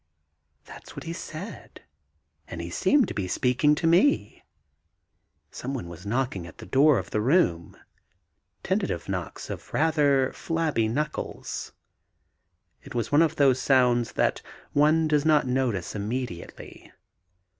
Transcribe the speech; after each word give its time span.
That's 0.65 0.95
what 0.95 1.03
he 1.03 1.13
said, 1.13 1.83
and 2.47 2.59
he 2.59 2.71
seemed 2.71 3.07
to 3.09 3.13
be 3.13 3.27
speaking 3.27 3.73
of 3.73 3.83
me. 3.83 4.43
Some 5.51 5.75
one 5.75 5.87
was 5.89 6.07
knocking 6.07 6.47
at 6.47 6.57
the 6.57 6.65
door 6.65 6.97
of 6.97 7.11
the 7.11 7.21
room 7.21 7.77
tentative 8.63 9.07
knocks 9.07 9.51
of 9.51 9.71
rather 9.75 10.33
flabby 10.33 10.87
knuckles. 10.87 11.73
It 12.81 12.95
was 12.95 13.11
one 13.11 13.21
of 13.21 13.35
those 13.35 13.61
sounds 13.61 14.13
that 14.13 14.41
one 14.73 15.07
does 15.07 15.23
not 15.23 15.45
notice 15.45 15.93
immediately. 15.93 16.91